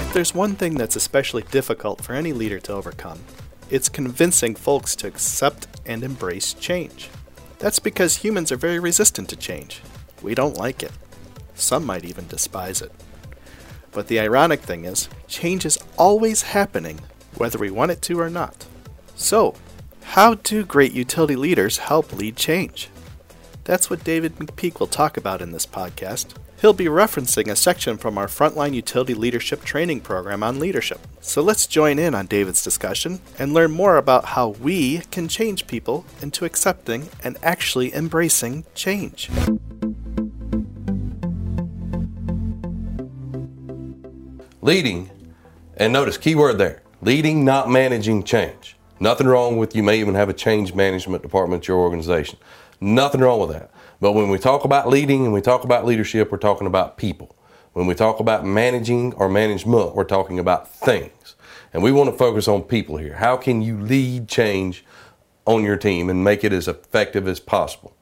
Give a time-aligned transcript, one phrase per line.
[0.00, 3.20] If there's one thing that's especially difficult for any leader to overcome,
[3.70, 7.08] it's convincing folks to accept and embrace change.
[7.58, 9.80] That's because humans are very resistant to change.
[10.20, 10.92] We don't like it.
[11.54, 12.92] Some might even despise it.
[13.92, 17.00] But the ironic thing is, change is always happening,
[17.36, 18.66] whether we want it to or not.
[19.16, 19.54] So,
[20.04, 22.88] how do great utility leaders help lead change?
[23.64, 26.34] That's what David McPeak will talk about in this podcast.
[26.60, 31.00] He'll be referencing a section from our Frontline Utility Leadership Training Program on leadership.
[31.20, 35.66] So let's join in on David's discussion and learn more about how we can change
[35.66, 39.30] people into accepting and actually embracing change.
[44.62, 45.10] Leading,
[45.76, 48.76] and notice keyword there leading, not managing change.
[49.00, 52.38] Nothing wrong with you may even have a change management department at your organization.
[52.80, 53.70] Nothing wrong with that.
[54.00, 57.34] But when we talk about leading and we talk about leadership, we're talking about people.
[57.72, 61.34] When we talk about managing or management, we're talking about things.
[61.72, 63.14] And we want to focus on people here.
[63.14, 64.84] How can you lead change
[65.44, 67.96] on your team and make it as effective as possible?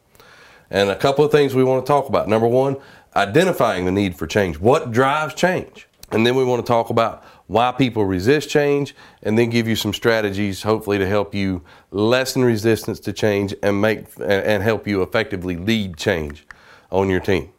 [0.70, 2.28] And a couple of things we want to talk about.
[2.28, 2.76] Number one,
[3.16, 4.58] identifying the need for change.
[4.58, 5.86] What drives change?
[6.12, 9.74] And then we want to talk about why people resist change and then give you
[9.74, 15.02] some strategies hopefully to help you lessen resistance to change and make and help you
[15.02, 16.46] effectively lead change
[16.90, 17.50] on your team.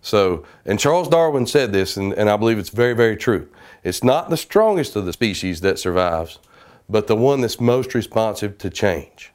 [0.00, 3.48] So, and Charles Darwin said this, and, and I believe it's very, very true.
[3.82, 6.38] It's not the strongest of the species that survives,
[6.88, 9.32] but the one that's most responsive to change.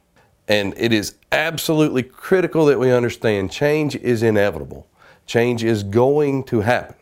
[0.48, 4.86] And it is absolutely critical that we understand change is inevitable.
[5.26, 6.96] Change is going to happen.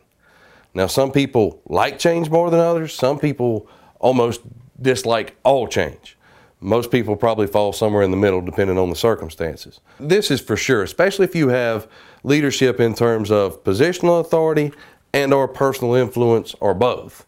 [0.74, 2.94] Now, some people like change more than others.
[2.94, 4.40] Some people almost
[4.80, 6.16] dislike all change.
[6.60, 9.80] Most people probably fall somewhere in the middle depending on the circumstances.
[9.98, 11.88] This is for sure, especially if you have
[12.22, 14.72] leadership in terms of positional authority
[15.12, 17.26] and or personal influence or both.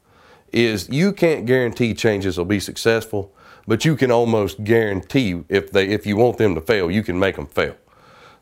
[0.53, 3.35] Is you can't guarantee changes will be successful,
[3.67, 7.19] but you can almost guarantee if they if you want them to fail, you can
[7.19, 7.75] make them fail.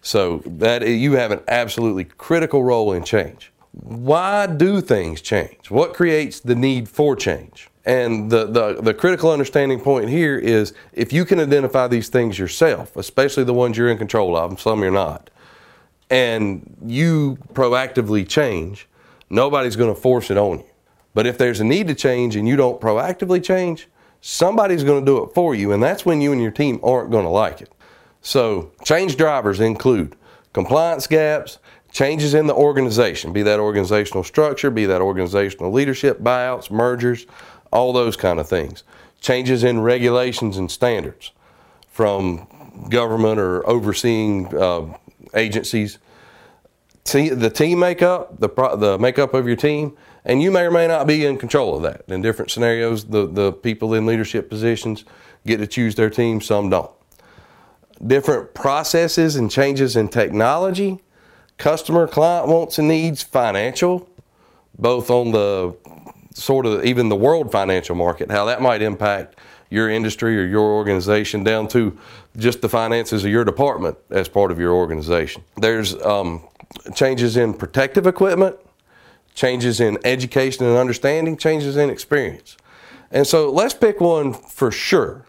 [0.03, 5.71] So that you have an absolutely critical role in change why do things change?
[5.71, 7.69] What creates the need for change?
[7.84, 12.38] And the, the, the, critical understanding point here is if you can identify these things
[12.38, 15.31] yourself, especially the ones you're in control of, and some you're not,
[16.09, 18.87] and you proactively change,
[19.31, 20.65] nobody's going to force it on you.
[21.15, 23.88] But if there's a need to change and you don't proactively change,
[24.21, 27.11] somebody's going to do it for you, and that's when you and your team aren't
[27.11, 27.72] going to like it.
[28.21, 30.15] So, change drivers include
[30.53, 31.59] compliance gaps,
[31.93, 37.27] changes in the organization, be that organizational structure, be that organizational leadership, buyouts, mergers,
[37.71, 38.83] all those kind of things.
[39.21, 41.33] Changes in regulations and standards
[41.91, 42.47] from
[42.89, 44.87] government or overseeing uh,
[45.35, 45.99] agencies.
[47.05, 51.07] the team makeup, the, the makeup of your team, and you may or may not
[51.07, 52.03] be in control of that.
[52.09, 55.05] In different scenarios, the, the people in leadership positions
[55.47, 56.91] get to choose their team, some don't.
[58.05, 61.03] Different processes and changes in technology
[61.59, 64.09] customer, client wants and needs, financial,
[64.79, 65.77] both on the
[66.35, 69.37] sort of even the world financial market, how that might impact
[69.71, 71.97] your industry or your organization down to
[72.37, 75.43] just the finances of your department as part of your organization.
[75.57, 76.43] There's um,
[76.95, 78.57] changes in protective equipment,
[79.35, 82.57] changes in education and understanding, changes in experience.
[83.11, 85.25] And so let's pick one for sure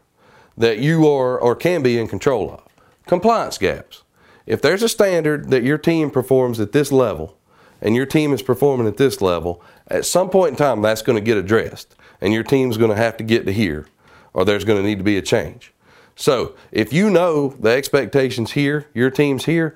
[0.57, 2.61] that you are or can be in control of
[3.05, 4.03] compliance gaps
[4.45, 7.37] if there's a standard that your team performs at this level
[7.81, 11.17] and your team is performing at this level, at some point in time that's going
[11.17, 13.87] to get addressed and your team's going to have to get to here
[14.33, 15.73] or there's going to need to be a change.
[16.15, 19.75] So if you know the expectations here, your team's here,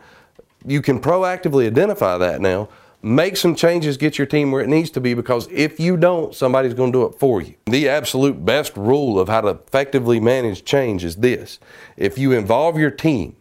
[0.65, 2.69] you can proactively identify that now.
[3.01, 6.33] Make some changes, get your team where it needs to be because if you don't,
[6.33, 7.53] somebody's going to do it for you.
[7.67, 11.59] The absolute best rule of how to effectively manage change is this
[11.95, 13.35] if you involve your team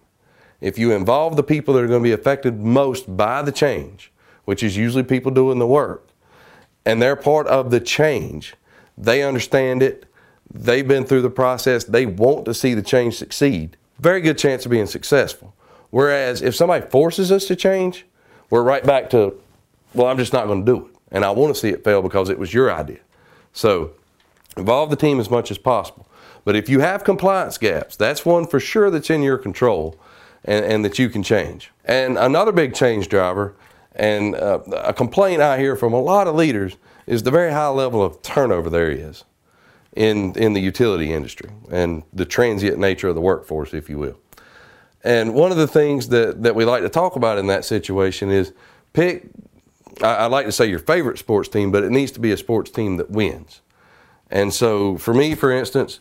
[0.60, 4.12] if you involve the people that are going to be affected most by the change,
[4.44, 6.08] which is usually people doing the work,
[6.84, 8.54] and they're part of the change,
[8.96, 10.06] they understand it,
[10.52, 14.64] they've been through the process, they want to see the change succeed, very good chance
[14.64, 15.54] of being successful.
[15.90, 18.06] Whereas if somebody forces us to change,
[18.50, 19.34] we're right back to,
[19.94, 20.92] well, I'm just not going to do it.
[21.10, 22.98] And I want to see it fail because it was your idea.
[23.52, 23.92] So
[24.56, 26.08] involve the team as much as possible.
[26.44, 29.98] But if you have compliance gaps, that's one for sure that's in your control
[30.46, 31.72] and, and that you can change.
[31.84, 33.54] And another big change driver,
[33.94, 36.76] and uh, a complaint I hear from a lot of leaders,
[37.06, 39.25] is the very high level of turnover there is
[39.94, 44.19] in, in the utility industry and the transient nature of the workforce, if you will.
[45.04, 48.31] And one of the things that, that we like to talk about in that situation
[48.31, 48.52] is
[48.92, 49.28] pick,
[50.02, 52.37] I, I like to say your favorite sports team, but it needs to be a
[52.37, 53.60] sports team that wins.
[54.31, 56.00] And so for me, for instance,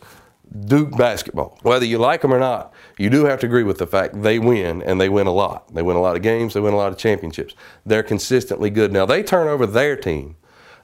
[0.66, 3.86] Duke basketball, whether you like them or not, you do have to agree with the
[3.86, 5.74] fact they win and they win a lot.
[5.74, 7.54] They win a lot of games, they win a lot of championships.
[7.84, 8.92] They're consistently good.
[8.92, 10.36] Now, they turn over their team,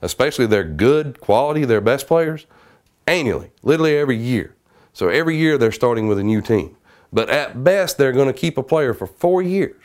[0.03, 2.47] especially their good quality, their best players,
[3.06, 4.55] annually, literally every year.
[4.93, 6.76] So every year they're starting with a new team.
[7.12, 9.76] But at best, they're going to keep a player for four years.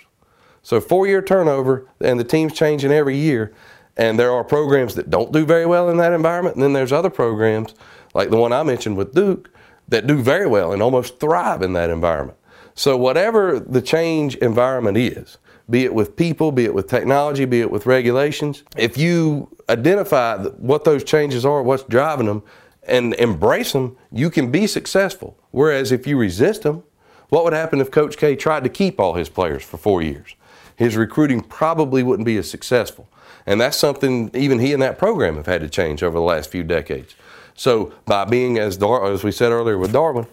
[0.62, 3.54] So four year turnover, and the team's changing every year.
[3.96, 6.56] And there are programs that don't do very well in that environment.
[6.56, 7.74] And then there's other programs,
[8.14, 9.50] like the one I mentioned with Duke,
[9.88, 12.38] that do very well and almost thrive in that environment.
[12.76, 15.38] So, whatever the change environment is,
[15.70, 20.38] be it with people, be it with technology, be it with regulations, if you identify
[20.44, 22.44] what those changes are, what's driving them,
[22.84, 25.38] and embrace them, you can be successful.
[25.52, 26.84] Whereas if you resist them,
[27.30, 30.36] what would happen if Coach K tried to keep all his players for four years?
[30.76, 33.10] His recruiting probably wouldn't be as successful.
[33.46, 36.50] And that's something even he and that program have had to change over the last
[36.50, 37.16] few decades.
[37.58, 40.28] So by being, as, Dar- as we said earlier with Darwin,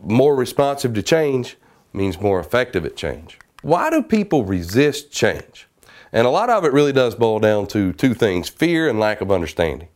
[0.00, 1.58] more responsive to change
[1.92, 3.38] means more effective at change.
[3.62, 5.66] Why do people resist change?
[6.12, 9.20] And a lot of it really does boil down to two things fear and lack
[9.20, 9.88] of understanding.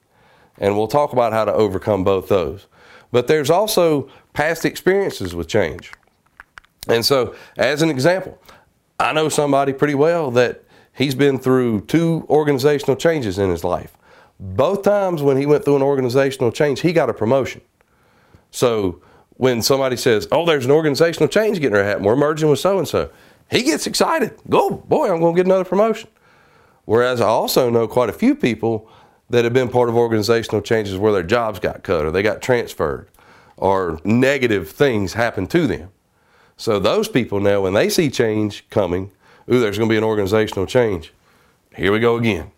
[0.58, 2.66] And we'll talk about how to overcome both those.
[3.12, 5.92] But there's also past experiences with change.
[6.88, 8.36] And so, as an example,
[8.98, 13.97] I know somebody pretty well that he's been through two organizational changes in his life.
[14.40, 17.60] Both times when he went through an organizational change, he got a promotion.
[18.50, 22.48] So when somebody says, Oh, there's an organizational change getting ready to happen, we're merging
[22.48, 23.10] with so and so,
[23.50, 24.38] he gets excited.
[24.48, 26.08] Go, boy, I'm going to get another promotion.
[26.84, 28.90] Whereas I also know quite a few people
[29.30, 32.40] that have been part of organizational changes where their jobs got cut or they got
[32.40, 33.08] transferred
[33.56, 35.90] or negative things happened to them.
[36.56, 39.12] So those people now, when they see change coming,
[39.50, 41.12] ooh, there's going to be an organizational change.
[41.76, 42.50] Here we go again.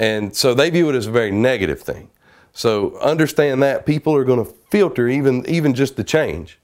[0.00, 2.08] And so they view it as a very negative thing.
[2.54, 6.58] So understand that people are going to filter even even just the change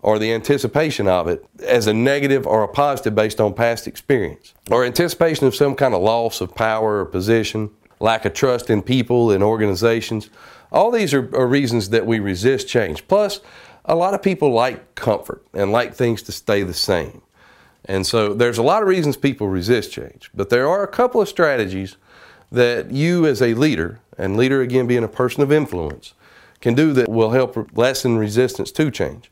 [0.00, 4.54] or the anticipation of it as a negative or a positive based on past experience
[4.70, 7.70] or anticipation of some kind of loss of power or position,
[8.00, 10.30] lack of trust in people and organizations.
[10.72, 13.06] All these are, are reasons that we resist change.
[13.06, 13.40] Plus,
[13.84, 17.20] a lot of people like comfort and like things to stay the same.
[17.84, 21.20] And so there's a lot of reasons people resist change, but there are a couple
[21.20, 21.96] of strategies
[22.50, 26.14] that you as a leader, and leader again being a person of influence,
[26.60, 29.30] can do that will help lessen resistance to change.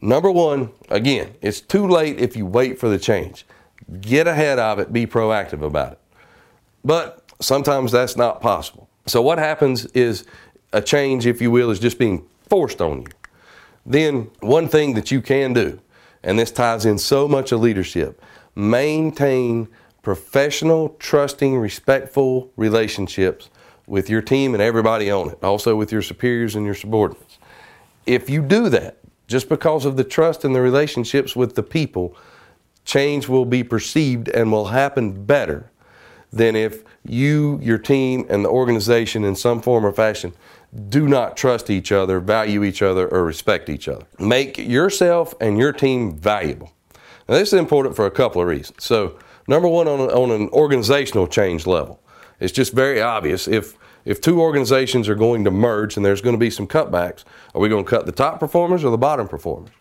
[0.00, 3.46] Number one, again, it's too late if you wait for the change.
[4.00, 5.98] Get ahead of it, be proactive about it.
[6.84, 8.88] But sometimes that's not possible.
[9.06, 10.24] So, what happens is
[10.72, 13.08] a change, if you will, is just being forced on you.
[13.86, 15.80] Then, one thing that you can do,
[16.22, 18.20] and this ties in so much of leadership,
[18.54, 19.68] maintain
[20.06, 23.50] professional, trusting, respectful relationships
[23.88, 27.40] with your team and everybody on it, also with your superiors and your subordinates.
[28.06, 32.16] If you do that, just because of the trust and the relationships with the people,
[32.84, 35.72] change will be perceived and will happen better
[36.30, 40.32] than if you, your team, and the organization in some form or fashion
[40.88, 44.06] do not trust each other, value each other, or respect each other.
[44.20, 46.72] Make yourself and your team valuable.
[47.28, 48.84] Now, this is important for a couple of reasons.
[48.84, 52.00] So, Number one, on, on an organizational change level,
[52.40, 56.34] it's just very obvious if if two organizations are going to merge and there's going
[56.34, 57.24] to be some cutbacks,
[57.54, 59.72] are we going to cut the top performers or the bottom performers?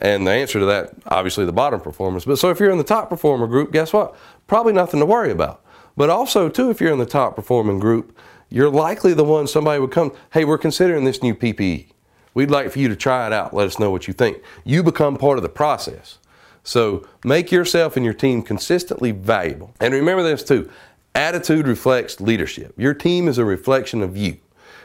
[0.00, 2.24] And the answer to that, obviously, the bottom performers.
[2.24, 4.14] But so if you're in the top performer group, guess what?
[4.46, 5.64] Probably nothing to worry about.
[5.96, 8.16] But also, too, if you're in the top performing group,
[8.50, 11.88] you're likely the one somebody would come, hey, we're considering this new PPE.
[12.34, 13.52] We'd like for you to try it out.
[13.52, 14.42] Let us know what you think.
[14.62, 16.18] You become part of the process.
[16.66, 19.72] So make yourself and your team consistently valuable.
[19.80, 20.68] And remember this too
[21.14, 22.74] attitude reflects leadership.
[22.76, 24.36] Your team is a reflection of you.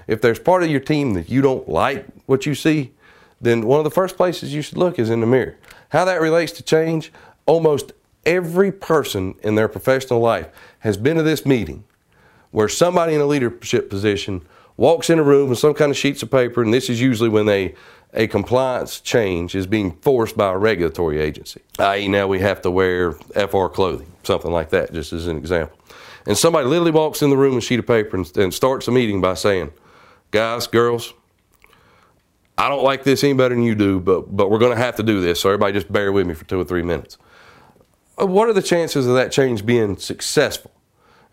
[0.08, 2.92] If there's part of your team that you don't like what you see,
[3.42, 5.58] then one of the first places you should look is in the mirror.
[5.90, 7.12] How that relates to change,
[7.46, 7.92] almost
[8.26, 10.48] every person in their professional life
[10.80, 11.84] has been to this meeting
[12.52, 14.44] where somebody in a leadership position
[14.78, 17.30] walks in a room with some kind of sheets of paper, and this is usually
[17.30, 17.74] when they
[18.14, 22.72] a compliance change is being forced by a regulatory agency, i.e., now we have to
[22.72, 25.78] wear FR clothing, something like that, just as an example.
[26.28, 28.88] And somebody literally walks in the room with a sheet of paper and, and starts
[28.88, 29.72] a meeting by saying,
[30.30, 31.14] Guys, girls,
[32.58, 34.96] I don't like this any better than you do, but, but we're going to have
[34.98, 37.18] to do this, so everybody just bear with me for two or three minutes.
[38.22, 40.72] Uh, what are the chances of that change being successful?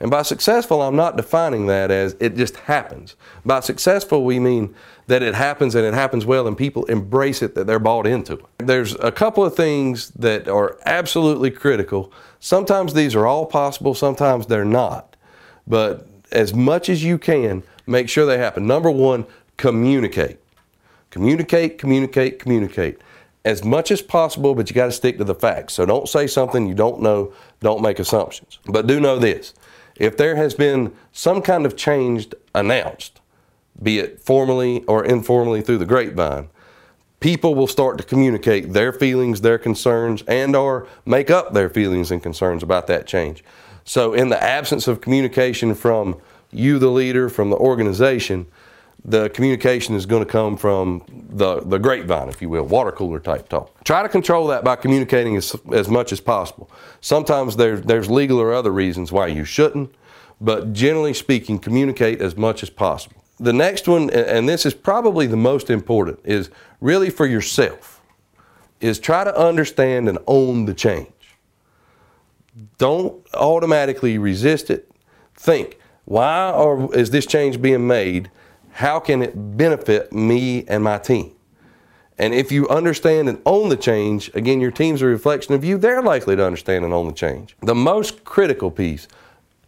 [0.00, 3.17] And by successful, I'm not defining that as it just happens.
[3.45, 4.75] By successful, we mean
[5.09, 8.38] that it happens and it happens well and people embrace it, that they're bought into.
[8.59, 12.12] There's a couple of things that are absolutely critical.
[12.38, 15.17] Sometimes these are all possible, sometimes they're not.
[15.67, 18.67] But as much as you can, make sure they happen.
[18.67, 19.26] Number one,
[19.57, 20.38] communicate.
[21.11, 23.00] Communicate, communicate, communicate
[23.45, 25.73] as much as possible, but you got to stick to the facts.
[25.75, 28.59] So don't say something you don't know, don't make assumptions.
[28.67, 29.55] But do know this
[29.99, 33.21] if there has been some kind of change announced,
[33.83, 36.49] be it formally or informally through the grapevine,
[37.21, 42.11] people will start to communicate their feelings, their concerns, and or make up their feelings
[42.11, 43.43] and concerns about that change.
[43.85, 48.47] So in the absence of communication from you, the leader, from the organization,
[49.05, 53.21] the communication is going to come from the, the grapevine, if you will, water cooler
[53.21, 53.83] type talk.
[53.85, 56.71] Try to control that by communicating as, as much as possible.
[57.00, 59.95] Sometimes there's, there's legal or other reasons why you shouldn't,
[60.40, 63.23] but generally speaking, communicate as much as possible.
[63.40, 66.50] The next one, and this is probably the most important, is
[66.81, 68.00] really for yourself,
[68.81, 71.09] is try to understand and own the change.
[72.78, 74.90] Don't automatically resist it.
[75.35, 78.31] Think, why are, is this change being made?
[78.78, 81.35] How can it benefit me and my team?
[82.16, 85.78] And if you understand and own the change, again, your team's a reflection of you,
[85.78, 87.56] they're likely to understand and own the change.
[87.61, 89.08] The most critical piece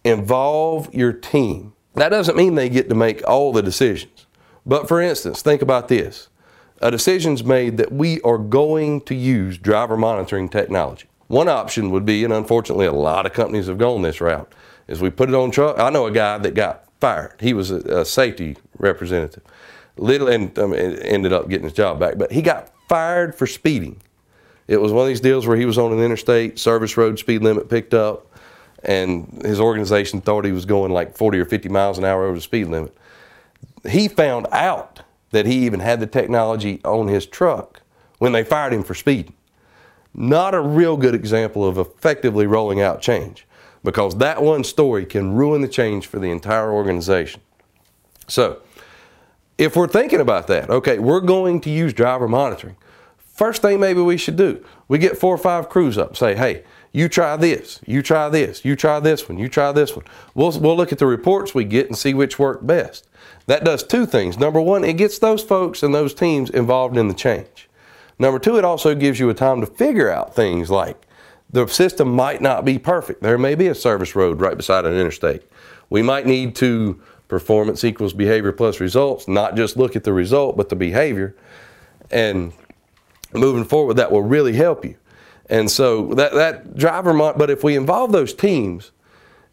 [0.05, 1.73] involve your team.
[1.95, 4.27] That doesn't mean they get to make all the decisions.
[4.65, 6.29] But for instance, think about this
[6.81, 11.09] a decision's made that we are going to use driver monitoring technology.
[11.27, 14.55] One option would be, and unfortunately, a lot of companies have gone this route,
[14.87, 15.81] is we put it on truck.
[15.81, 17.35] I know a guy that got fired.
[17.41, 19.43] He was a, a safety representative.
[19.97, 24.01] Little and ended up getting his job back, but he got fired for speeding.
[24.69, 27.43] It was one of these deals where he was on an interstate, service road speed
[27.43, 28.27] limit picked up,
[28.85, 32.37] and his organization thought he was going like 40 or 50 miles an hour over
[32.37, 32.97] the speed limit.
[33.89, 35.01] He found out
[35.33, 37.83] that he even had the technology on his truck
[38.19, 39.35] when they fired him for speeding.
[40.15, 43.47] Not a real good example of effectively rolling out change
[43.83, 47.41] because that one story can ruin the change for the entire organization.
[48.29, 48.61] So,
[49.59, 52.77] if we're thinking about that, okay, we're going to use driver monitoring.
[53.19, 56.65] First thing maybe we should do, we get four or five crews up, say, hey,
[56.93, 60.05] you try this, you try this, you try this one, you try this one.
[60.35, 63.07] We'll, we'll look at the reports we get and see which work best.
[63.47, 64.39] That does two things.
[64.39, 67.69] Number one, it gets those folks and those teams involved in the change.
[68.19, 71.07] Number two, it also gives you a time to figure out things like
[71.53, 73.23] the system might not be perfect.
[73.23, 75.43] There may be a service road right beside an interstate.
[75.89, 80.57] We might need to performance equals behavior plus results, not just look at the result,
[80.57, 81.35] but the behavior.
[82.11, 82.53] And
[83.33, 84.97] moving forward, that will really help you.
[85.49, 88.93] And so that, that driver might, but if we involve those teams,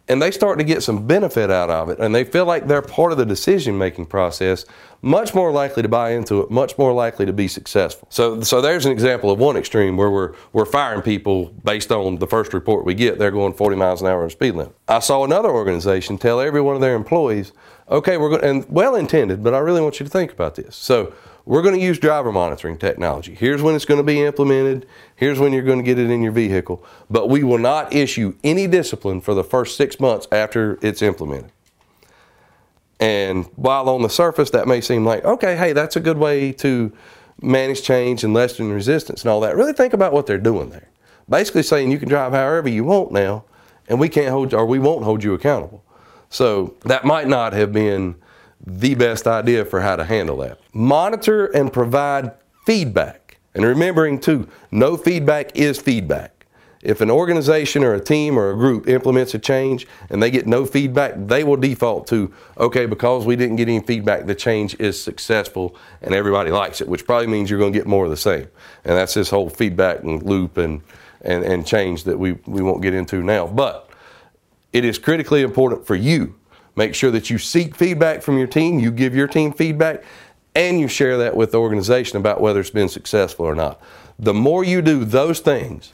[0.08, 2.82] and they start to get some benefit out of it and they feel like they're
[2.82, 4.66] part of the decision making process
[5.02, 8.08] much more likely to buy into it much more likely to be successful.
[8.10, 12.18] So so there's an example of one extreme where we're we're firing people based on
[12.18, 13.20] the first report we get.
[13.20, 14.76] They're going 40 miles an hour in speed limit.
[14.88, 17.52] I saw another organization tell every one of their employees
[17.90, 20.76] okay we're going and well intended but i really want you to think about this.
[20.76, 21.14] So
[21.48, 23.34] we're going to use driver monitoring technology.
[23.34, 24.86] Here's when it's going to be implemented.
[25.16, 26.84] Here's when you're going to get it in your vehicle.
[27.10, 31.51] But we will not issue any discipline for the first six months after it's implemented.
[33.00, 36.51] And while on the surface that may seem like, okay, hey, that's a good way
[36.54, 36.92] to
[37.42, 40.89] manage change and lessen resistance and all that, really think about what they're doing there.
[41.30, 43.46] Basically saying you can drive however you want now,
[43.88, 45.82] and we can't hold or we won't hold you accountable.
[46.30, 48.16] So that might not have been
[48.66, 50.60] the best idea for how to handle that.
[50.74, 52.32] Monitor and provide
[52.66, 53.38] feedback.
[53.54, 56.38] And remembering too, no feedback is feedback.
[56.84, 60.46] If an organization or a team or a group implements a change and they get
[60.46, 64.76] no feedback, they will default to, okay, because we didn't get any feedback, the change
[64.80, 68.12] is successful and everybody likes it, which probably means you're going to get more of
[68.12, 68.48] the same.
[68.86, 70.82] And that's this whole feedback and loop and,
[71.22, 73.48] and, and change that we, we won't get into now.
[73.48, 73.90] But
[74.72, 76.36] it is critically important for you
[76.78, 80.04] Make sure that you seek feedback from your team, you give your team feedback,
[80.56, 83.82] and you share that with the organization about whether it's been successful or not.
[84.20, 85.92] The more you do those things,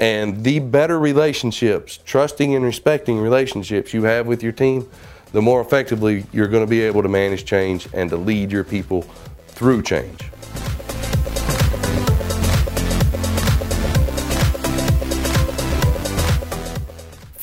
[0.00, 4.88] and the better relationships, trusting and respecting relationships you have with your team,
[5.32, 8.64] the more effectively you're going to be able to manage change and to lead your
[8.64, 9.02] people
[9.46, 10.24] through change.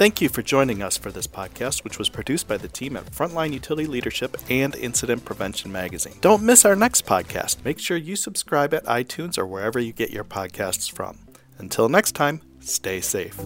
[0.03, 3.05] Thank you for joining us for this podcast, which was produced by the team at
[3.05, 6.15] Frontline Utility Leadership and Incident Prevention Magazine.
[6.19, 7.63] Don't miss our next podcast.
[7.63, 11.19] Make sure you subscribe at iTunes or wherever you get your podcasts from.
[11.57, 13.39] Until next time, stay safe.